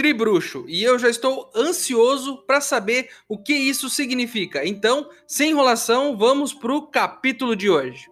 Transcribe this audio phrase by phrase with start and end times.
[0.00, 4.66] Tribruxo, e eu já estou ansioso para saber o que isso significa.
[4.66, 8.08] Então, sem enrolação, vamos para o capítulo de hoje.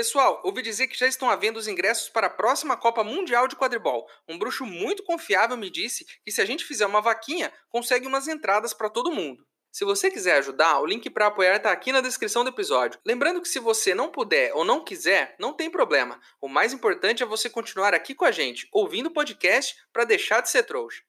[0.00, 3.54] Pessoal, ouvi dizer que já estão havendo os ingressos para a próxima Copa Mundial de
[3.54, 4.08] Quadribol.
[4.26, 8.26] Um bruxo muito confiável me disse que se a gente fizer uma vaquinha, consegue umas
[8.26, 9.44] entradas para todo mundo.
[9.70, 12.98] Se você quiser ajudar, o link para apoiar está aqui na descrição do episódio.
[13.04, 16.18] Lembrando que se você não puder ou não quiser, não tem problema.
[16.40, 20.40] O mais importante é você continuar aqui com a gente, ouvindo o podcast para deixar
[20.40, 21.02] de ser trouxa.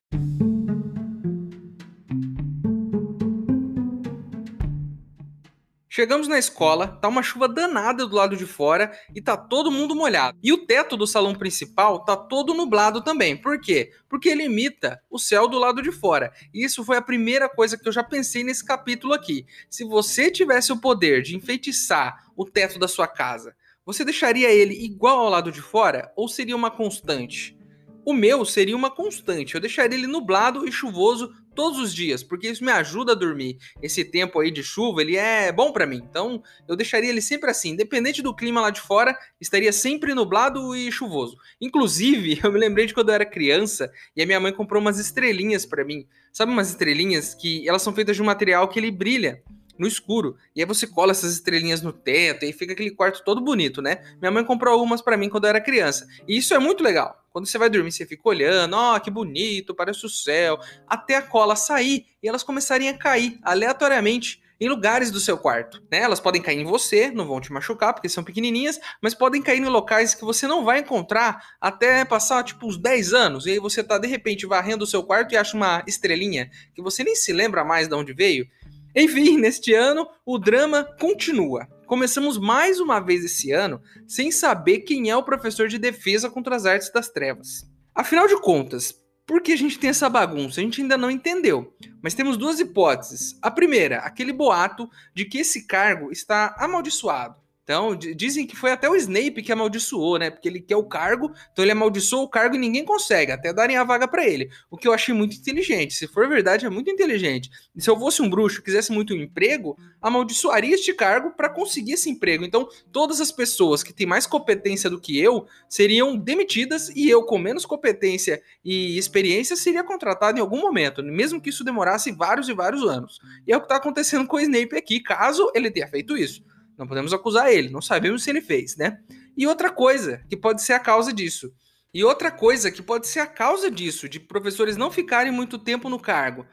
[5.94, 9.94] Chegamos na escola, tá uma chuva danada do lado de fora e tá todo mundo
[9.94, 10.38] molhado.
[10.42, 13.36] E o teto do salão principal tá todo nublado também.
[13.36, 13.92] Por quê?
[14.08, 16.32] Porque ele imita o céu do lado de fora.
[16.54, 19.46] E isso foi a primeira coisa que eu já pensei nesse capítulo aqui.
[19.70, 23.54] Se você tivesse o poder de enfeitiçar o teto da sua casa,
[23.86, 27.61] você deixaria ele igual ao lado de fora ou seria uma constante?
[28.04, 29.54] O meu seria uma constante.
[29.54, 33.58] Eu deixaria ele nublado e chuvoso todos os dias, porque isso me ajuda a dormir.
[33.82, 36.02] Esse tempo aí de chuva, ele é bom para mim.
[36.10, 40.76] Então, eu deixaria ele sempre assim, independente do clima lá de fora, estaria sempre nublado
[40.76, 41.38] e chuvoso.
[41.60, 44.98] Inclusive, eu me lembrei de quando eu era criança e a minha mãe comprou umas
[44.98, 46.08] estrelinhas para mim.
[46.32, 49.44] Sabe umas estrelinhas que elas são feitas de um material que ele brilha
[49.82, 50.38] no escuro.
[50.56, 53.98] E aí você cola essas estrelinhas no teto e fica aquele quarto todo bonito, né?
[54.22, 56.08] Minha mãe comprou algumas para mim quando eu era criança.
[56.28, 57.20] E isso é muito legal.
[57.32, 61.16] Quando você vai dormir, você fica olhando, ó, oh, que bonito, parece o céu, até
[61.16, 65.82] a cola sair e elas começarem a cair aleatoriamente em lugares do seu quarto.
[65.92, 66.02] Né?
[66.02, 69.60] Elas podem cair em você, não vão te machucar porque são pequenininhas, mas podem cair
[69.60, 73.48] em locais que você não vai encontrar até passar tipo uns 10 anos.
[73.48, 76.82] E aí você tá de repente varrendo o seu quarto e acha uma estrelinha que
[76.82, 78.48] você nem se lembra mais de onde veio.
[78.96, 81.68] Enfim, neste ano o drama continua.
[81.86, 86.56] Começamos mais uma vez esse ano sem saber quem é o professor de defesa contra
[86.56, 87.70] as artes das trevas.
[87.94, 88.94] Afinal de contas,
[89.26, 90.60] por que a gente tem essa bagunça?
[90.60, 91.74] A gente ainda não entendeu.
[92.02, 93.38] Mas temos duas hipóteses.
[93.42, 97.41] A primeira, aquele boato de que esse cargo está amaldiçoado.
[97.72, 100.30] Então, dizem que foi até o Snape que amaldiçoou, né?
[100.30, 103.78] Porque ele quer o cargo, então ele amaldiçoou o cargo e ninguém consegue, até darem
[103.78, 104.50] a vaga para ele.
[104.70, 105.94] O que eu achei muito inteligente.
[105.94, 107.50] Se for verdade, é muito inteligente.
[107.74, 111.94] E se eu fosse um bruxo, quisesse muito um emprego, amaldiçoaria este cargo para conseguir
[111.94, 112.44] esse emprego.
[112.44, 117.24] Então, todas as pessoas que têm mais competência do que eu seriam demitidas e eu,
[117.24, 122.50] com menos competência e experiência, seria contratado em algum momento, mesmo que isso demorasse vários
[122.50, 123.22] e vários anos.
[123.48, 126.44] E é o que está acontecendo com o Snape aqui, caso ele tenha feito isso.
[126.82, 128.98] Não podemos acusar ele, não sabemos se ele fez, né?
[129.38, 131.54] E outra coisa que pode ser a causa disso.
[131.94, 135.90] E outra coisa que pode ser a causa disso, de professores não ficarem muito tempo
[135.90, 136.44] no cargo.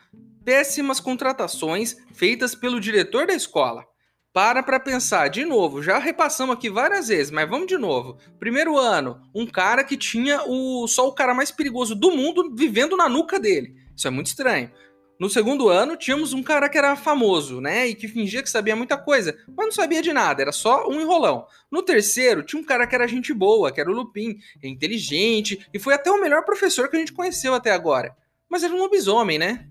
[0.45, 3.87] Péssimas contratações feitas pelo diretor da escola.
[4.31, 8.19] Para para pensar, de novo, já repassamos aqui várias vezes, mas vamos de novo.
[8.39, 12.99] Primeiro ano, um cara que tinha o só o cara mais perigoso do mundo vivendo
[12.99, 13.75] na nuca dele.
[13.97, 14.71] Isso é muito estranho.
[15.19, 17.89] No segundo ano, tínhamos um cara que era famoso, né?
[17.89, 21.01] E que fingia que sabia muita coisa, mas não sabia de nada, era só um
[21.01, 21.45] enrolão.
[21.69, 25.67] No terceiro, tinha um cara que era gente boa, que era o Lupin, é inteligente,
[25.75, 28.17] e foi até o melhor professor que a gente conheceu até agora.
[28.49, 29.67] Mas era um lobisomem, né?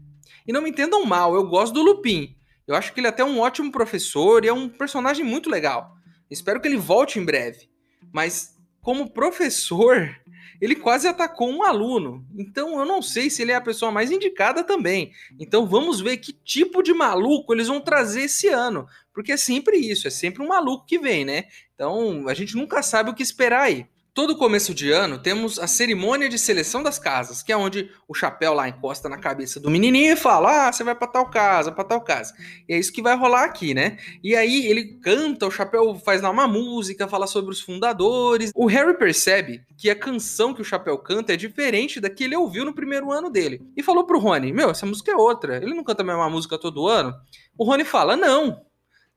[0.45, 2.35] E não me entendam mal, eu gosto do Lupin.
[2.67, 5.95] Eu acho que ele é até um ótimo professor e é um personagem muito legal.
[6.29, 7.69] Espero que ele volte em breve.
[8.11, 10.13] Mas, como professor,
[10.61, 12.25] ele quase atacou um aluno.
[12.37, 15.11] Então eu não sei se ele é a pessoa mais indicada também.
[15.39, 18.87] Então vamos ver que tipo de maluco eles vão trazer esse ano.
[19.13, 21.45] Porque é sempre isso, é sempre um maluco que vem, né?
[21.73, 23.85] Então a gente nunca sabe o que esperar aí.
[24.17, 28.15] Todo começo de ano temos a cerimônia de seleção das casas, que é onde o
[28.15, 31.71] chapéu lá encosta na cabeça do menininho e fala: Ah, você vai para tal casa,
[31.71, 32.33] para tal casa.
[32.67, 33.99] E é isso que vai rolar aqui, né?
[34.23, 38.51] E aí ele canta, o chapéu faz lá uma música, fala sobre os fundadores.
[38.55, 42.35] O Harry percebe que a canção que o chapéu canta é diferente da que ele
[42.35, 43.61] ouviu no primeiro ano dele.
[43.77, 45.57] E falou pro Rony: Meu, essa música é outra.
[45.57, 47.13] Ele não canta a mesma música todo ano.
[47.55, 48.65] O Rony fala: Não,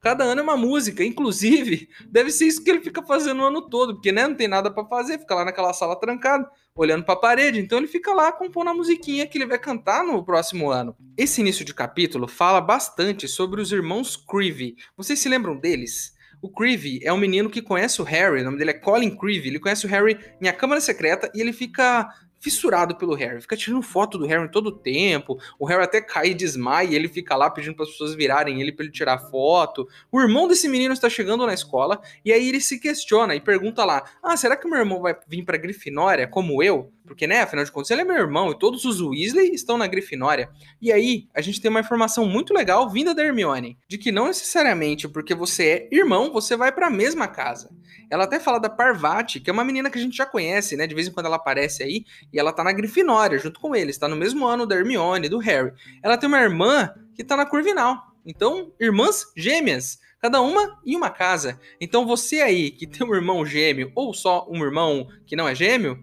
[0.01, 1.05] Cada ano é uma música.
[1.05, 4.49] Inclusive, deve ser isso que ele fica fazendo o ano todo, porque né, não tem
[4.49, 7.61] nada para fazer, fica lá naquela sala trancada, olhando para a parede.
[7.61, 10.97] Então ele fica lá compondo a musiquinha que ele vai cantar no próximo ano.
[11.17, 14.77] Esse início de capítulo fala bastante sobre os irmãos Creevy.
[14.97, 16.19] Vocês se lembram deles?
[16.43, 19.49] O Creevy é um menino que conhece o Harry, o nome dele é Colin Creevy.
[19.49, 22.09] Ele conhece o Harry em A Câmara Secreta e ele fica
[22.41, 25.39] fissurado pelo Harry, fica tirando foto do Harry todo o tempo.
[25.59, 28.61] O Harry até cai e desmaia e ele fica lá pedindo para as pessoas virarem
[28.61, 29.87] ele para ele tirar foto.
[30.11, 33.85] O irmão desse menino está chegando na escola e aí ele se questiona e pergunta
[33.85, 37.65] lá: "Ah, será que meu irmão vai vir para Grifinória como eu?" Porque, né, afinal
[37.65, 40.49] de contas, ele é meu irmão e todos os Weasley estão na Grifinória.
[40.81, 44.29] E aí, a gente tem uma informação muito legal vinda da Hermione, de que não
[44.29, 47.69] necessariamente porque você é irmão, você vai para a mesma casa.
[48.09, 50.87] Ela até fala da Parvati, que é uma menina que a gente já conhece, né?
[50.87, 53.91] De vez em quando ela aparece aí, e ela tá na Grifinória junto com ele,
[53.91, 55.73] está no mesmo ano da Hermione, do Harry.
[56.05, 57.97] Ela tem uma irmã que tá na Corvinal.
[58.25, 61.59] Então, irmãs gêmeas cada uma em uma casa.
[61.81, 65.55] Então você aí que tem um irmão gêmeo ou só um irmão que não é
[65.55, 65.99] gêmeo,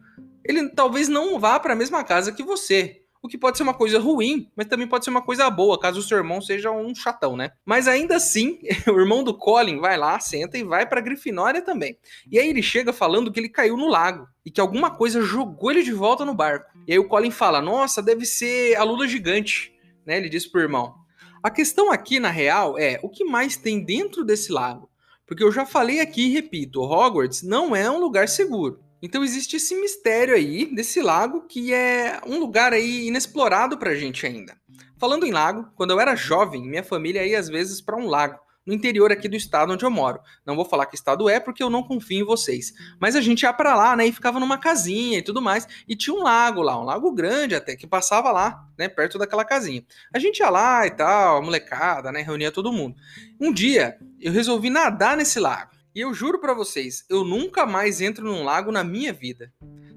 [0.48, 3.02] ele talvez não vá para a mesma casa que você.
[3.22, 6.00] O que pode ser uma coisa ruim, mas também pode ser uma coisa boa, caso
[6.00, 7.52] o seu irmão seja um chatão, né?
[7.66, 11.98] Mas ainda assim, o irmão do Colin vai lá, senta e vai pra Grifinória também.
[12.32, 15.72] E aí ele chega falando que ele caiu no lago e que alguma coisa jogou
[15.72, 16.72] ele de volta no barco.
[16.88, 19.74] E aí o Colin fala: Nossa, deve ser a lula gigante,
[20.06, 20.18] né?
[20.18, 20.96] Ele diz pro irmão.
[21.44, 24.90] A questão aqui, na real, é o que mais tem dentro desse lago?
[25.26, 28.80] Porque eu já falei aqui e repito: Hogwarts não é um lugar seguro.
[29.02, 34.26] Então existe esse mistério aí desse lago que é um lugar aí inexplorado pra gente
[34.26, 34.58] ainda.
[34.98, 38.40] Falando em lago, quando eu era jovem, minha família ia às vezes para um lago
[38.68, 40.20] no interior aqui do estado onde eu moro.
[40.46, 42.74] Não vou falar que estado é porque eu não confio em vocês.
[43.00, 45.96] Mas a gente ia para lá, né, e ficava numa casinha e tudo mais, e
[45.96, 49.86] tinha um lago lá, um lago grande até que passava lá, né, perto daquela casinha.
[50.14, 52.98] A gente ia lá e tal, a molecada, né, reunia todo mundo.
[53.40, 55.77] Um dia eu resolvi nadar nesse lago.
[55.98, 59.52] E eu juro para vocês, eu nunca mais entro num lago na minha vida.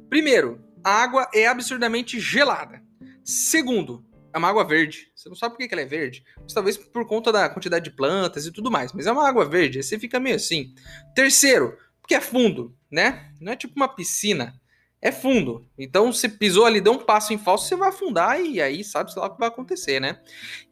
[0.08, 2.82] Primeiro, a água é absurdamente gelada.
[3.23, 4.02] Segundo,
[4.32, 5.12] é uma água verde.
[5.14, 6.25] Você não sabe por que ela é verde.
[6.41, 8.94] Mas talvez por conta da quantidade de plantas e tudo mais.
[8.94, 9.76] Mas é uma água verde.
[9.76, 10.73] Aí você fica meio assim.
[11.14, 13.31] Terceiro, porque é fundo, né?
[13.38, 14.58] Não é tipo uma piscina.
[15.03, 15.69] É fundo.
[15.79, 19.12] Então você pisou ali, deu um passo em falso, você vai afundar e aí sabe
[19.17, 20.19] lá o que vai acontecer, né?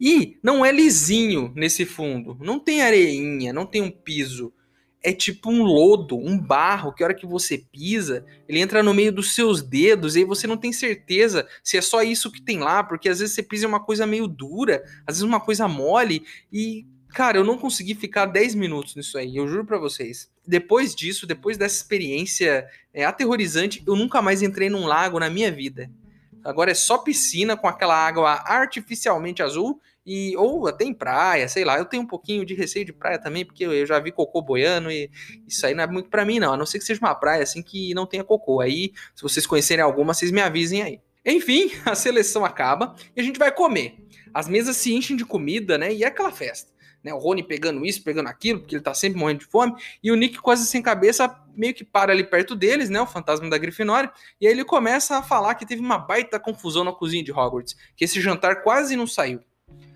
[0.01, 2.35] E não é lisinho nesse fundo.
[2.41, 4.51] Não tem areinha, não tem um piso
[5.01, 8.93] é tipo um lodo, um barro, que a hora que você pisa, ele entra no
[8.93, 12.41] meio dos seus dedos e aí você não tem certeza se é só isso que
[12.41, 15.39] tem lá, porque às vezes você pisa em uma coisa meio dura, às vezes uma
[15.39, 19.79] coisa mole e cara, eu não consegui ficar 10 minutos nisso aí, eu juro para
[19.79, 20.29] vocês.
[20.45, 25.51] Depois disso, depois dessa experiência é, aterrorizante, eu nunca mais entrei num lago na minha
[25.51, 25.89] vida.
[26.43, 31.63] Agora é só piscina com aquela água artificialmente azul e ou até em praia, sei
[31.63, 31.77] lá.
[31.77, 34.89] Eu tenho um pouquinho de receio de praia também, porque eu já vi cocô boiando
[34.89, 35.11] e
[35.47, 37.43] isso aí não é muito para mim não, a não ser que seja uma praia
[37.43, 38.59] assim que não tenha cocô.
[38.59, 40.99] Aí, se vocês conhecerem alguma, vocês me avisem aí.
[41.23, 43.97] Enfim, a seleção acaba e a gente vai comer.
[44.33, 45.93] As mesas se enchem de comida, né?
[45.93, 46.71] E é aquela festa.
[47.01, 49.73] Né, o Rony pegando isso, pegando aquilo, porque ele tá sempre morrendo de fome,
[50.03, 53.49] e o Nick quase sem cabeça meio que para ali perto deles, né, o fantasma
[53.49, 54.11] da Grifinória,
[54.41, 57.73] e aí ele começa a falar que teve uma baita confusão na cozinha de Hogwarts,
[57.95, 59.39] que esse jantar quase não saiu.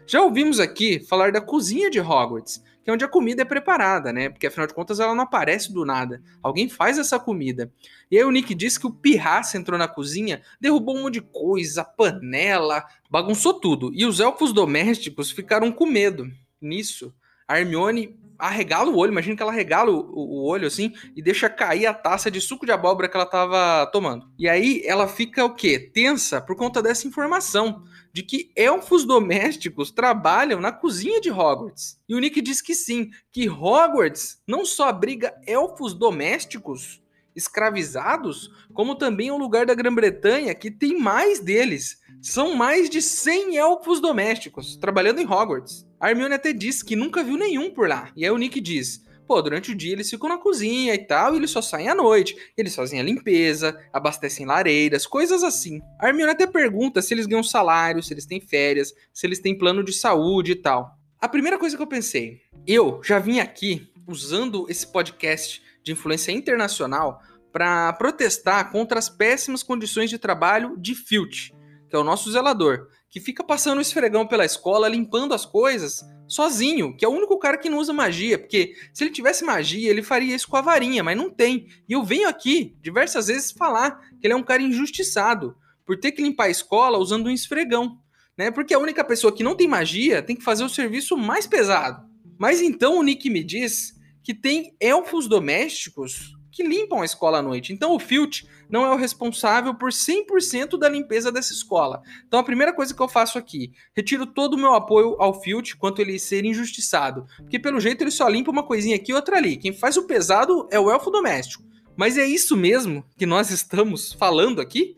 [0.05, 4.11] Já ouvimos aqui falar da cozinha de Hogwarts, que é onde a comida é preparada,
[4.11, 4.29] né?
[4.29, 6.21] Porque afinal de contas ela não aparece do nada.
[6.41, 7.71] Alguém faz essa comida.
[8.11, 11.21] E aí o Nick diz que o Pirraça entrou na cozinha, derrubou um monte de
[11.21, 13.91] coisa, panela, bagunçou tudo.
[13.93, 16.29] E os elfos domésticos ficaram com medo.
[16.61, 17.13] Nisso,
[17.47, 21.49] a Hermione arregala o olho, imagina que ela regala o, o, olho assim e deixa
[21.49, 24.27] cair a taça de suco de abóbora que ela tava tomando.
[24.37, 25.79] E aí ela fica o quê?
[25.79, 31.99] Tensa por conta dessa informação de que elfos domésticos trabalham na cozinha de Hogwarts.
[32.07, 37.02] E o Nick diz que sim, que Hogwarts não só abriga elfos domésticos
[37.35, 41.97] escravizados, como também é um lugar da Grã-Bretanha que tem mais deles.
[42.21, 45.85] São mais de 100 elfos domésticos trabalhando em Hogwarts.
[45.99, 48.11] A Hermione até diz que nunca viu nenhum por lá.
[48.15, 51.33] E aí o Nick diz: Pô, durante o dia eles ficam na cozinha e tal,
[51.33, 52.35] e eles só saem à noite.
[52.57, 55.81] Eles fazem a limpeza, abastecem lareiras, coisas assim.
[55.99, 59.57] A Hermione até pergunta se eles ganham salário, se eles têm férias, se eles têm
[59.57, 60.97] plano de saúde e tal.
[61.19, 66.31] A primeira coisa que eu pensei, eu já vim aqui usando esse podcast de influência
[66.31, 67.21] internacional
[67.51, 71.53] para protestar contra as péssimas condições de trabalho de Filch,
[71.89, 76.03] que é o nosso zelador, que fica passando o esfregão pela escola, limpando as coisas,
[76.27, 79.89] sozinho, que é o único cara que não usa magia, porque se ele tivesse magia,
[79.89, 81.67] ele faria isso com a varinha, mas não tem.
[81.87, 86.11] E eu venho aqui diversas vezes falar que ele é um cara injustiçado por ter
[86.11, 87.99] que limpar a escola usando um esfregão,
[88.35, 88.49] né?
[88.49, 92.03] Porque a única pessoa que não tem magia tem que fazer o serviço mais pesado.
[92.39, 97.41] Mas então o Nick me diz que tem elfos domésticos que limpam a escola à
[97.41, 97.73] noite.
[97.73, 102.01] Então o Filch não é o responsável por 100% da limpeza dessa escola.
[102.27, 105.75] Então a primeira coisa que eu faço aqui, retiro todo o meu apoio ao Filch
[105.75, 109.37] quanto ele ser injustiçado, porque pelo jeito ele só limpa uma coisinha aqui e outra
[109.37, 109.57] ali.
[109.57, 111.63] Quem faz o pesado é o elfo doméstico.
[111.95, 114.97] Mas é isso mesmo que nós estamos falando aqui?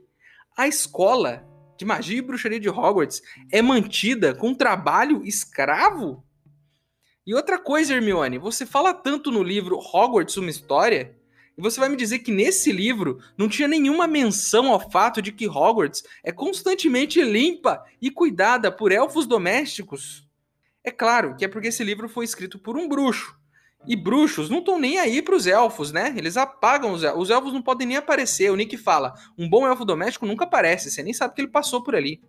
[0.57, 1.45] A escola
[1.77, 6.23] de magia e bruxaria de Hogwarts é mantida com trabalho escravo?
[7.25, 11.15] E outra coisa, Hermione, você fala tanto no livro Hogwarts uma história,
[11.57, 15.31] e você vai me dizer que nesse livro não tinha nenhuma menção ao fato de
[15.31, 20.27] que Hogwarts é constantemente limpa e cuidada por elfos domésticos?
[20.83, 23.35] É claro que é porque esse livro foi escrito por um bruxo,
[23.87, 26.13] e bruxos não estão nem aí para os elfos, né?
[26.17, 27.23] Eles apagam os elfos.
[27.23, 28.51] Os elfos não podem nem aparecer.
[28.51, 30.89] O Nick fala: um bom elfo doméstico nunca aparece.
[30.89, 32.19] Você nem sabe que ele passou por ali.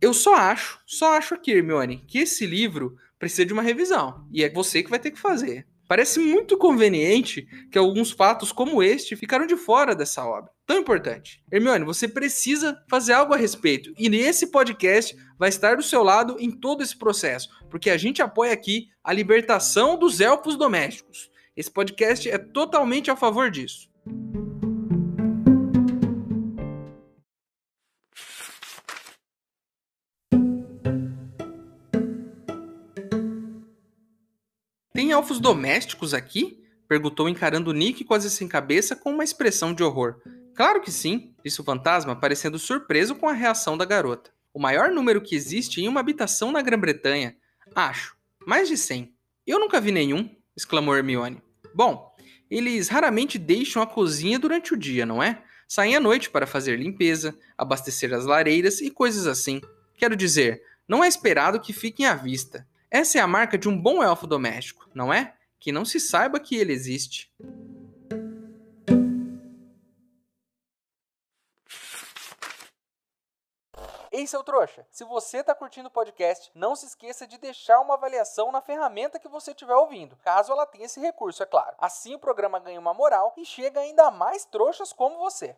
[0.00, 4.26] Eu só acho, só acho aqui, Hermione, que esse livro precisa de uma revisão.
[4.32, 5.66] E é você que vai ter que fazer.
[5.86, 10.50] Parece muito conveniente que alguns fatos como este ficaram de fora dessa obra.
[10.66, 11.42] Tão importante.
[11.52, 13.92] Hermione, você precisa fazer algo a respeito.
[13.98, 17.48] E nesse podcast vai estar do seu lado em todo esse processo.
[17.70, 21.30] Porque a gente apoia aqui a libertação dos elfos domésticos.
[21.54, 23.90] Esse podcast é totalmente a favor disso.
[35.14, 36.62] Elfos domésticos aqui?
[36.88, 40.16] Perguntou encarando Nick quase sem cabeça com uma expressão de horror.
[40.54, 44.32] Claro que sim, disse o fantasma, parecendo surpreso com a reação da garota.
[44.52, 47.36] O maior número que existe em uma habitação na Grã-Bretanha.
[47.74, 48.16] Acho.
[48.44, 49.14] Mais de cem.
[49.46, 51.40] Eu nunca vi nenhum, exclamou Hermione.
[51.74, 52.14] Bom,
[52.50, 55.42] eles raramente deixam a cozinha durante o dia, não é?
[55.66, 59.60] Saem à noite para fazer limpeza, abastecer as lareiras e coisas assim.
[59.96, 62.66] Quero dizer, não é esperado que fiquem à vista.
[62.94, 65.34] Essa é a marca de um bom elfo doméstico, não é?
[65.58, 67.28] Que não se saiba que ele existe.
[74.12, 77.94] Ei, seu trouxa, se você está curtindo o podcast, não se esqueça de deixar uma
[77.94, 81.74] avaliação na ferramenta que você estiver ouvindo, caso ela tenha esse recurso, é claro.
[81.80, 85.56] Assim o programa ganha uma moral e chega ainda mais trouxas como você.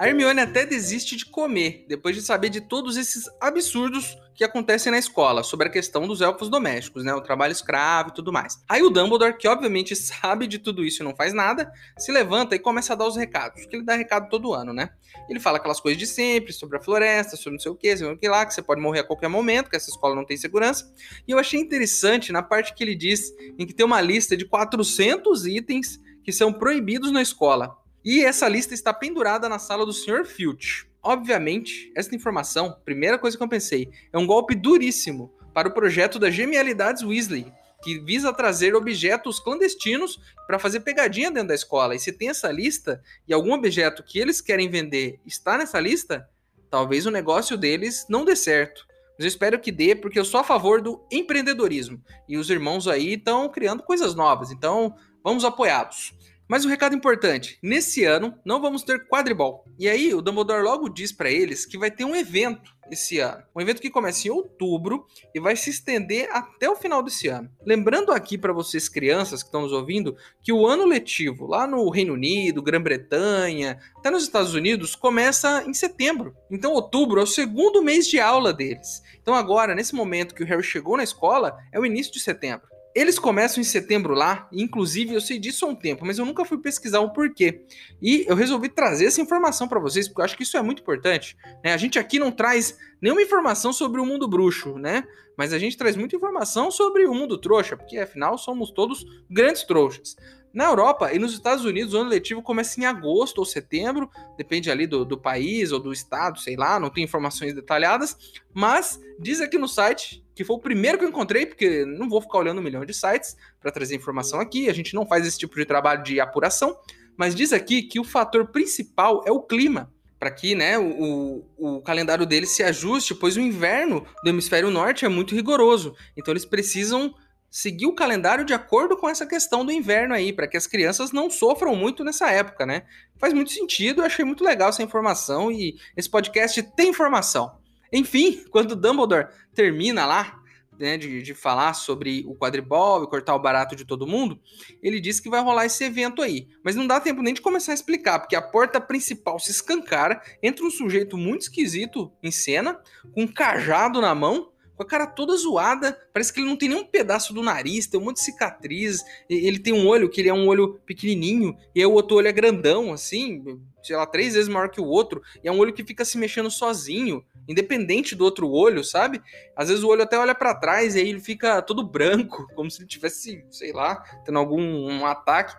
[0.00, 4.90] A Hermione até desiste de comer, depois de saber de todos esses absurdos que acontecem
[4.90, 7.12] na escola, sobre a questão dos elfos domésticos, né?
[7.12, 8.64] O trabalho escravo e tudo mais.
[8.66, 12.56] Aí o Dumbledore, que obviamente sabe de tudo isso e não faz nada, se levanta
[12.56, 14.88] e começa a dar os recados, que ele dá recado todo ano, né?
[15.28, 18.10] Ele fala aquelas coisas de sempre, sobre a floresta, sobre não sei o que, sei
[18.10, 20.38] o que lá, que você pode morrer a qualquer momento, que essa escola não tem
[20.38, 20.90] segurança.
[21.28, 24.46] E eu achei interessante na parte que ele diz em que tem uma lista de
[24.46, 27.78] 400 itens que são proibidos na escola.
[28.04, 30.24] E essa lista está pendurada na sala do Sr.
[30.24, 30.86] Filch.
[31.02, 36.18] Obviamente, essa informação, primeira coisa que eu pensei, é um golpe duríssimo para o projeto
[36.18, 37.52] das Genialidades Weasley,
[37.82, 41.94] que visa trazer objetos clandestinos para fazer pegadinha dentro da escola.
[41.94, 46.28] E se tem essa lista e algum objeto que eles querem vender está nessa lista,
[46.70, 48.86] talvez o negócio deles não dê certo.
[49.18, 52.02] Mas eu espero que dê, porque eu sou a favor do empreendedorismo.
[52.26, 56.14] E os irmãos aí estão criando coisas novas, então vamos apoiá-los.
[56.50, 59.64] Mas um recado importante: nesse ano não vamos ter quadribol.
[59.78, 63.44] E aí o Dumbledore logo diz para eles que vai ter um evento esse ano.
[63.54, 67.48] Um evento que começa em outubro e vai se estender até o final desse ano.
[67.64, 71.88] Lembrando aqui para vocês crianças que estão nos ouvindo que o ano letivo lá no
[71.88, 76.34] Reino Unido, Grã-Bretanha, até nos Estados Unidos começa em setembro.
[76.50, 79.00] Então outubro é o segundo mês de aula deles.
[79.22, 82.69] Então agora, nesse momento que o Harry chegou na escola, é o início de setembro.
[82.92, 86.44] Eles começam em setembro lá, inclusive eu sei disso há um tempo, mas eu nunca
[86.44, 87.62] fui pesquisar o porquê.
[88.02, 90.82] E eu resolvi trazer essa informação para vocês, porque eu acho que isso é muito
[90.82, 91.36] importante.
[91.64, 91.72] Né?
[91.72, 95.04] A gente aqui não traz nenhuma informação sobre o mundo bruxo, né?
[95.36, 99.62] Mas a gente traz muita informação sobre o mundo trouxa, porque afinal somos todos grandes
[99.62, 100.16] trouxas.
[100.52, 104.68] Na Europa e nos Estados Unidos, o ano letivo começa em agosto ou setembro, depende
[104.68, 108.16] ali do, do país ou do estado, sei lá, não tem informações detalhadas,
[108.52, 112.18] mas diz aqui no site que foi o primeiro que eu encontrei, porque não vou
[112.18, 115.38] ficar olhando um milhão de sites para trazer informação aqui, a gente não faz esse
[115.38, 116.78] tipo de trabalho de apuração,
[117.14, 121.82] mas diz aqui que o fator principal é o clima, para que né, o, o
[121.82, 126.46] calendário deles se ajuste, pois o inverno do hemisfério norte é muito rigoroso, então eles
[126.46, 127.14] precisam
[127.50, 131.12] seguir o calendário de acordo com essa questão do inverno aí, para que as crianças
[131.12, 132.84] não sofram muito nessa época, né?
[133.18, 137.59] Faz muito sentido, eu achei muito legal essa informação e esse podcast tem informação.
[137.92, 140.40] Enfim, quando Dumbledore termina lá,
[140.78, 144.40] né, de, de, falar sobre o quadribol e cortar o barato de todo mundo,
[144.82, 146.48] ele disse que vai rolar esse evento aí.
[146.64, 150.22] Mas não dá tempo nem de começar a explicar, porque a porta principal se escancara,
[150.42, 152.80] entra um sujeito muito esquisito em cena,
[153.12, 156.70] com um cajado na mão, com a cara toda zoada, parece que ele não tem
[156.70, 160.30] nenhum pedaço do nariz, tem um monte de cicatriz, ele tem um olho que ele
[160.30, 164.32] é um olho pequenininho, e aí o outro olho é grandão, assim, sei lá, três
[164.32, 168.14] vezes maior que o outro, e é um olho que fica se mexendo sozinho, independente
[168.14, 169.20] do outro olho, sabe?
[169.54, 172.70] Às vezes o olho até olha para trás e aí ele fica todo branco, como
[172.70, 175.54] se ele tivesse, sei lá, tendo algum um ataque.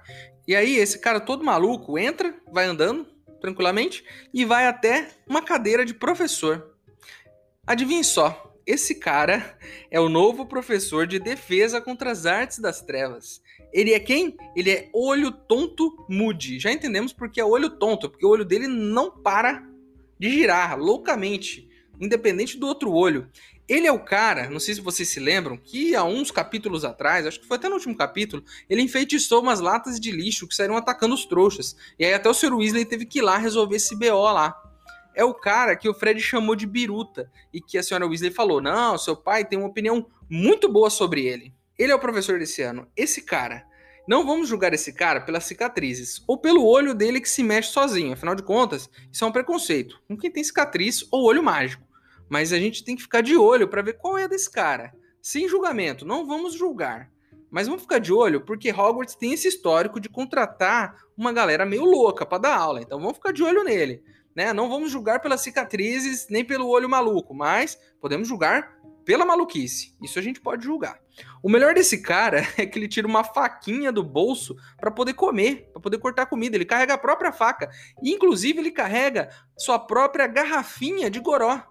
[0.47, 3.05] E aí esse cara todo maluco entra, vai andando
[3.39, 6.71] tranquilamente e vai até uma cadeira de professor.
[7.67, 9.57] Adivinhe só, esse cara
[9.89, 13.41] é o novo professor de defesa contra as artes das trevas.
[13.73, 14.35] Ele é quem?
[14.55, 16.59] Ele é olho tonto mude.
[16.59, 19.67] Já entendemos porque é olho tonto, porque o olho dele não para
[20.19, 21.67] de girar loucamente,
[21.99, 23.27] independente do outro olho.
[23.67, 27.25] Ele é o cara, não sei se vocês se lembram, que há uns capítulos atrás,
[27.25, 30.75] acho que foi até no último capítulo, ele enfeitiçou umas latas de lixo que saíram
[30.75, 31.75] atacando os trouxas.
[31.97, 32.53] E aí até o Sr.
[32.53, 34.53] Weasley teve que ir lá resolver esse BO lá.
[35.15, 38.61] É o cara que o Fred chamou de biruta e que a senhora Weasley falou:
[38.61, 41.53] "Não, seu pai tem uma opinião muito boa sobre ele".
[41.77, 42.87] Ele é o professor desse ano.
[42.95, 43.65] Esse cara.
[44.07, 48.13] Não vamos julgar esse cara pelas cicatrizes ou pelo olho dele que se mexe sozinho.
[48.13, 51.83] Afinal de contas, isso é um preconceito com quem tem cicatriz ou olho mágico.
[52.27, 54.93] Mas a gente tem que ficar de olho para ver qual é desse cara.
[55.21, 57.11] Sem julgamento, não vamos julgar.
[57.49, 61.83] Mas vamos ficar de olho porque Hogwarts tem esse histórico de contratar uma galera meio
[61.83, 62.81] louca para dar aula.
[62.81, 64.03] Então vamos ficar de olho nele.
[64.35, 64.53] Né?
[64.53, 69.95] Não vamos julgar pelas cicatrizes nem pelo olho maluco, mas podemos julgar pela maluquice.
[70.01, 70.99] Isso a gente pode julgar.
[71.43, 75.69] O melhor desse cara é que ele tira uma faquinha do bolso para poder comer,
[75.71, 76.55] para poder cortar comida.
[76.55, 77.69] Ele carrega a própria faca.
[78.01, 81.61] E, inclusive, ele carrega sua própria garrafinha de goró.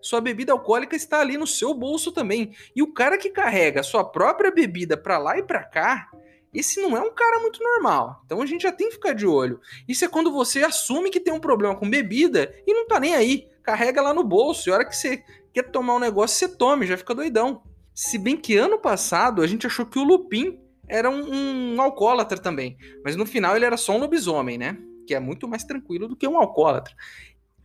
[0.00, 2.54] Sua bebida alcoólica está ali no seu bolso também.
[2.76, 6.10] E o cara que carrega sua própria bebida para lá e para cá,
[6.54, 8.22] esse não é um cara muito normal.
[8.24, 9.60] Então a gente já tem que ficar de olho.
[9.88, 13.14] Isso é quando você assume que tem um problema com bebida e não tá nem
[13.14, 13.48] aí.
[13.62, 14.68] Carrega lá no bolso.
[14.68, 17.62] E a hora que você quer tomar um negócio, você tome, já fica doidão.
[17.92, 22.38] Se bem que ano passado a gente achou que o Lupin era um, um alcoólatra
[22.38, 22.76] também.
[23.04, 24.78] Mas no final ele era só um lobisomem, né?
[25.06, 26.94] Que é muito mais tranquilo do que um alcoólatra.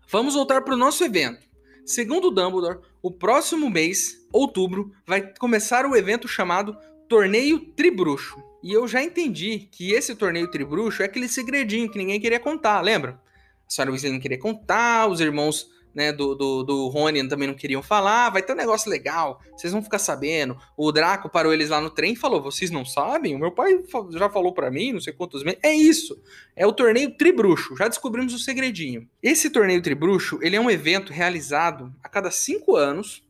[0.09, 1.47] Vamos voltar para o nosso evento.
[1.85, 8.48] Segundo Dumbledore, o próximo mês, outubro, vai começar o evento chamado Torneio Tribruxo.
[8.63, 12.81] E eu já entendi que esse torneio Tribruxo é aquele segredinho que ninguém queria contar,
[12.81, 13.19] lembra?
[13.67, 16.91] A senhora Weasley não queria contar, os irmãos né, do, do, do
[17.27, 20.57] também não queriam falar, vai ter um negócio legal, vocês vão ficar sabendo.
[20.77, 23.35] O Draco parou eles lá no trem e falou: vocês não sabem?
[23.35, 25.59] O meu pai já falou para mim, não sei quantos meses.
[25.63, 26.21] É isso.
[26.55, 27.75] É o torneio Tribruxo.
[27.75, 29.07] Já descobrimos o segredinho.
[29.21, 33.23] Esse torneio Tribruxo, ele é um evento realizado a cada cinco anos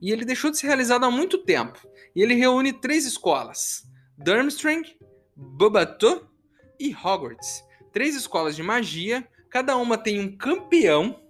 [0.00, 1.78] e ele deixou de ser realizado há muito tempo.
[2.14, 3.84] E ele reúne três escolas:
[4.24, 4.84] Durmstrang,
[5.34, 6.28] Bubatu
[6.78, 7.64] e Hogwarts.
[7.92, 11.20] Três escolas de magia, cada uma tem um campeão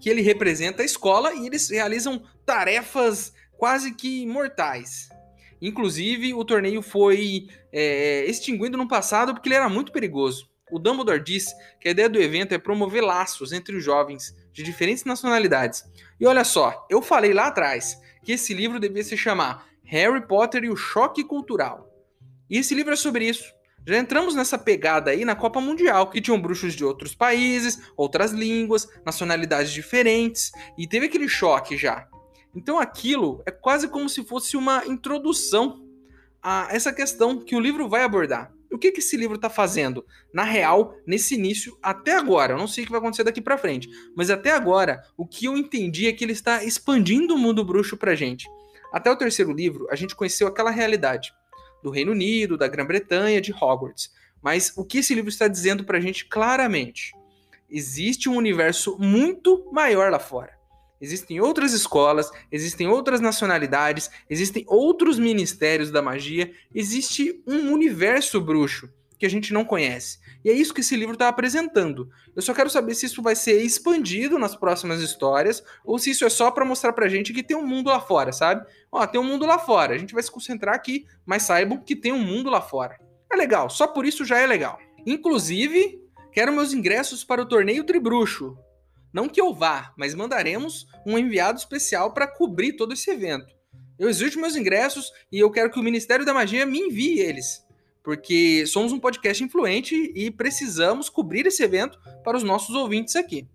[0.00, 5.10] que ele representa a escola e eles realizam tarefas quase que mortais.
[5.60, 10.48] Inclusive, o torneio foi é, extinguido no passado porque ele era muito perigoso.
[10.72, 14.62] O Dumbledore disse que a ideia do evento é promover laços entre os jovens de
[14.62, 15.84] diferentes nacionalidades.
[16.18, 20.64] E olha só, eu falei lá atrás que esse livro devia se chamar Harry Potter
[20.64, 21.89] e o Choque Cultural.
[22.50, 23.54] E esse livro é sobre isso.
[23.86, 28.32] Já entramos nessa pegada aí na Copa Mundial, que tinham bruxos de outros países, outras
[28.32, 32.06] línguas, nacionalidades diferentes, e teve aquele choque já.
[32.54, 35.86] Então aquilo é quase como se fosse uma introdução
[36.42, 38.52] a essa questão que o livro vai abordar.
[38.70, 40.04] O que, que esse livro está fazendo?
[40.32, 43.58] Na real, nesse início, até agora, eu não sei o que vai acontecer daqui para
[43.58, 47.64] frente, mas até agora, o que eu entendi é que ele está expandindo o mundo
[47.64, 48.48] bruxo pra gente.
[48.92, 51.32] Até o terceiro livro, a gente conheceu aquela realidade
[51.82, 54.12] do Reino Unido, da Grã-Bretanha, de Hogwarts.
[54.42, 57.12] Mas o que esse livro está dizendo para a gente claramente?
[57.68, 60.58] Existe um universo muito maior lá fora.
[61.00, 68.90] Existem outras escolas, existem outras nacionalidades, existem outros ministérios da magia, existe um universo bruxo
[69.20, 70.18] que a gente não conhece.
[70.42, 72.08] E é isso que esse livro está apresentando.
[72.34, 76.24] Eu só quero saber se isso vai ser expandido nas próximas histórias ou se isso
[76.24, 78.66] é só para mostrar pra gente que tem um mundo lá fora, sabe?
[78.90, 79.94] Ó, tem um mundo lá fora.
[79.94, 82.98] A gente vai se concentrar aqui, mas saibam que tem um mundo lá fora.
[83.30, 84.78] É legal, só por isso já é legal.
[85.06, 86.00] Inclusive,
[86.32, 88.56] quero meus ingressos para o torneio Tribruxo.
[89.12, 93.54] Não que eu vá, mas mandaremos um enviado especial para cobrir todo esse evento.
[93.98, 97.68] Eu exijo meus ingressos e eu quero que o Ministério da Magia me envie eles
[98.02, 103.46] porque somos um podcast influente e precisamos cobrir esse evento para os nossos ouvintes aqui.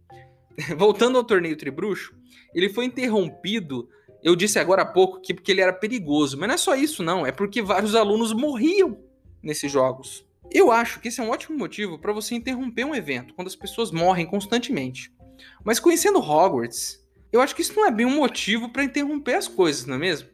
[0.77, 2.13] Voltando ao torneio Tribruxo,
[2.53, 3.89] ele foi interrompido
[4.23, 7.03] Eu disse agora há pouco que porque ele era perigoso, mas não é só isso,
[7.03, 7.25] não.
[7.25, 8.97] É porque vários alunos morriam
[9.43, 10.25] nesses jogos.
[10.51, 13.55] Eu acho que esse é um ótimo motivo para você interromper um evento quando as
[13.55, 15.11] pessoas morrem constantemente.
[15.63, 19.47] Mas conhecendo Hogwarts, eu acho que isso não é bem um motivo para interromper as
[19.47, 20.29] coisas, não é mesmo?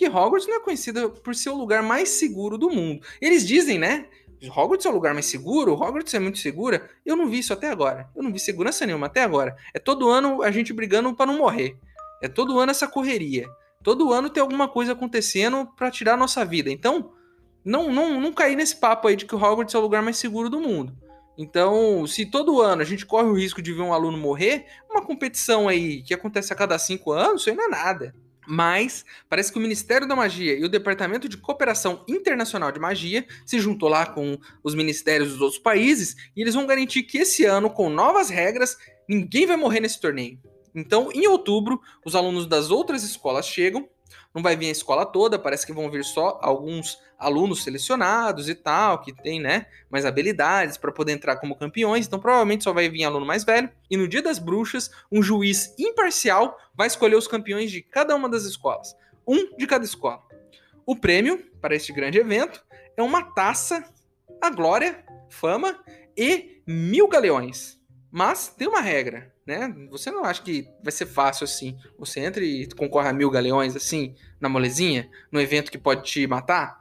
[0.00, 3.04] Porque Hogwarts não é conhecida por ser o lugar mais seguro do mundo.
[3.20, 4.06] Eles dizem, né?
[4.48, 6.88] Hogwarts é o lugar mais seguro, Hogwarts é muito segura.
[7.04, 8.08] Eu não vi isso até agora.
[8.16, 9.54] Eu não vi segurança nenhuma até agora.
[9.74, 11.76] É todo ano a gente brigando para não morrer.
[12.22, 13.46] É todo ano essa correria.
[13.82, 16.70] Todo ano tem alguma coisa acontecendo para tirar a nossa vida.
[16.70, 17.12] Então,
[17.62, 20.48] não, não, não cair nesse papo aí de que Hogwarts é o lugar mais seguro
[20.48, 20.96] do mundo.
[21.36, 25.02] Então, se todo ano a gente corre o risco de ver um aluno morrer, uma
[25.02, 28.14] competição aí que acontece a cada cinco anos, isso aí não é nada.
[28.50, 33.24] Mas parece que o Ministério da Magia e o Departamento de Cooperação Internacional de Magia
[33.46, 37.44] se juntou lá com os ministérios dos outros países e eles vão garantir que esse
[37.44, 38.76] ano, com novas regras,
[39.08, 40.36] ninguém vai morrer nesse torneio.
[40.74, 43.88] Então, em outubro, os alunos das outras escolas chegam
[44.34, 48.54] não vai vir a escola toda, parece que vão vir só alguns alunos selecionados e
[48.54, 52.88] tal, que tem, né, mais habilidades para poder entrar como campeões, então provavelmente só vai
[52.88, 53.70] vir aluno mais velho.
[53.90, 58.28] E no dia das bruxas, um juiz imparcial vai escolher os campeões de cada uma
[58.28, 60.22] das escolas, um de cada escola.
[60.86, 62.64] O prêmio para este grande evento
[62.96, 63.84] é uma taça,
[64.40, 65.78] a glória, fama
[66.16, 67.79] e mil galeões.
[68.10, 69.74] Mas tem uma regra né?
[69.90, 71.76] Você não acha que vai ser fácil assim?
[71.98, 76.24] Você entra e concorre a mil galeões assim, na molezinha, num evento que pode te
[76.26, 76.79] matar?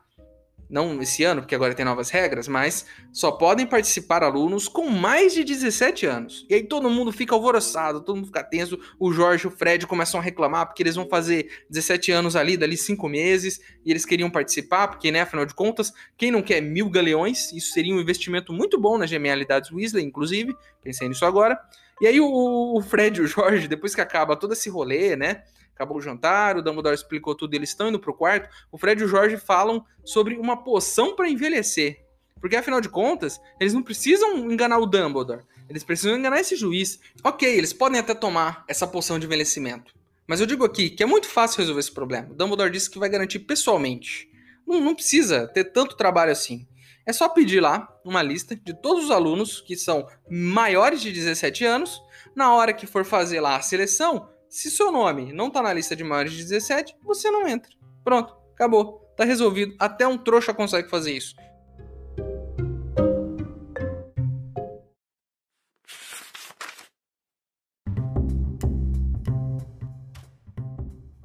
[0.69, 5.33] Não esse ano, porque agora tem novas regras, mas só podem participar alunos com mais
[5.33, 6.45] de 17 anos.
[6.49, 8.79] E aí todo mundo fica alvoroçado, todo mundo fica tenso.
[8.99, 12.55] O Jorge e o Fred começam a reclamar porque eles vão fazer 17 anos ali,
[12.55, 16.61] dali 5 meses, e eles queriam participar, porque, né, afinal de contas, quem não quer
[16.61, 17.51] mil galeões?
[17.51, 20.55] Isso seria um investimento muito bom nas genialidades Weasley, inclusive.
[20.83, 21.59] Pensei nisso agora.
[22.01, 25.43] E aí o, o Fred e o Jorge, depois que acaba todo esse rolê, né?
[25.79, 29.05] Acabou o jantar, o Dumbledore explicou tudo, eles estão indo pro quarto, o Fred e
[29.05, 32.05] o Jorge falam sobre uma poção para envelhecer.
[32.41, 36.99] Porque afinal de contas, eles não precisam enganar o Dumbledore, eles precisam enganar esse juiz.
[37.23, 39.93] Ok, eles podem até tomar essa poção de envelhecimento.
[40.27, 42.29] Mas eu digo aqui que é muito fácil resolver esse problema.
[42.29, 44.29] O Dumbledore disse que vai garantir pessoalmente.
[44.67, 46.67] Não, não precisa ter tanto trabalho assim.
[47.05, 51.65] É só pedir lá uma lista de todos os alunos que são maiores de 17
[51.65, 52.01] anos.
[52.35, 55.95] Na hora que for fazer lá a seleção, se seu nome não tá na lista
[55.95, 57.69] de maiores de 17, você não entra.
[58.03, 58.99] Pronto, acabou.
[59.15, 59.75] Tá resolvido.
[59.77, 61.35] Até um trouxa consegue fazer isso.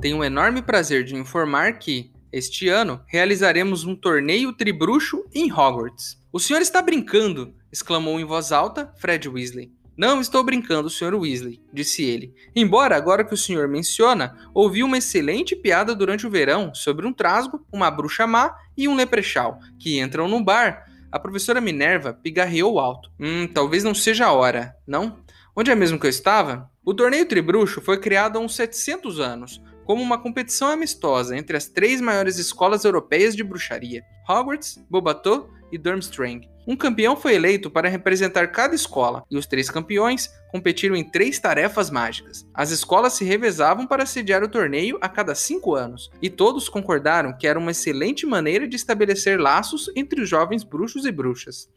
[0.00, 6.20] Tenho o enorme prazer de informar que, este ano, realizaremos um torneio tribruxo em Hogwarts.
[6.30, 7.54] O senhor está brincando!
[7.72, 9.72] exclamou em voz alta Fred Weasley.
[9.96, 11.14] Não estou brincando, Sr.
[11.14, 12.34] Weasley, disse ele.
[12.54, 17.12] Embora, agora que o senhor menciona, ouvi uma excelente piada durante o verão sobre um
[17.12, 20.84] trasgo, uma bruxa má e um leprechal, que entram no bar.
[21.12, 23.08] A professora Minerva pigarreou alto.
[23.20, 25.20] Hum, talvez não seja a hora, não?
[25.54, 26.68] Onde é mesmo que eu estava?
[26.84, 31.66] O torneio Tribruxo foi criado há uns 700 anos, como uma competição amistosa entre as
[31.66, 36.48] três maiores escolas europeias de bruxaria: Hogwarts, Bobato e Durmstrang.
[36.66, 41.38] Um campeão foi eleito para representar cada escola, e os três campeões competiram em três
[41.38, 42.48] tarefas mágicas.
[42.54, 47.36] As escolas se revezavam para sediar o torneio a cada cinco anos, e todos concordaram
[47.36, 51.68] que era uma excelente maneira de estabelecer laços entre os jovens bruxos e bruxas.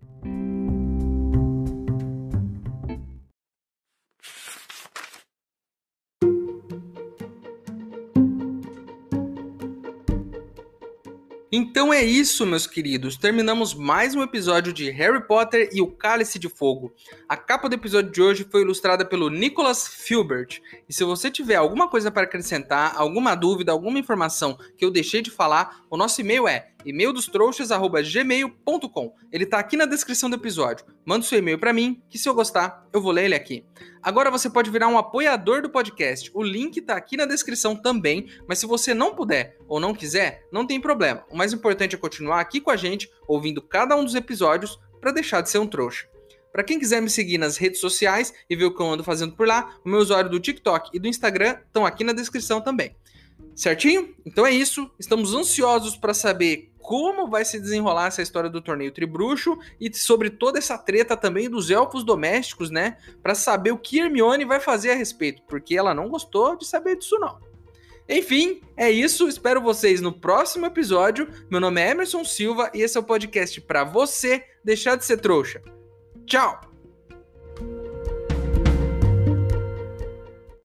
[11.60, 13.17] Então é isso, meus queridos.
[13.17, 16.93] Terminamos mais um episódio de Harry Potter e o Cálice de Fogo.
[17.28, 20.62] A capa do episódio de hoje foi ilustrada pelo Nicholas Filbert.
[20.88, 25.20] E se você tiver alguma coisa para acrescentar, alguma dúvida, alguma informação que eu deixei
[25.20, 29.13] de falar, o nosso e-mail é e-maildostrouxas@gmail.com.
[29.32, 30.86] Ele tá aqui na descrição do episódio.
[31.06, 33.65] Manda seu e-mail para mim, que se eu gostar, eu vou ler ele aqui.
[34.02, 36.32] Agora você pode virar um apoiador do podcast.
[36.34, 40.43] O link tá aqui na descrição também, mas se você não puder ou não quiser,
[40.52, 41.26] não tem problema.
[41.30, 45.12] O mais importante é continuar aqui com a gente, ouvindo cada um dos episódios para
[45.12, 46.08] deixar de ser um trouxa.
[46.52, 49.36] Para quem quiser me seguir nas redes sociais e ver o que eu ando fazendo
[49.36, 52.95] por lá, o meu usuário do TikTok e do Instagram estão aqui na descrição também.
[53.56, 54.15] Certinho?
[54.26, 54.89] Então é isso.
[55.00, 60.30] Estamos ansiosos para saber como vai se desenrolar essa história do torneio Tribruxo e sobre
[60.30, 62.95] toda essa treta também dos elfos domésticos, né?
[63.21, 66.95] Para saber o que Hermione vai fazer a respeito, porque ela não gostou de saber
[66.95, 67.39] disso não.
[68.08, 69.28] Enfim, é isso.
[69.28, 71.28] Espero vocês no próximo episódio.
[71.52, 75.17] Meu nome é Emerson Silva e esse é o podcast para você deixar de ser
[75.17, 75.62] trouxa.
[76.26, 76.66] Tchau.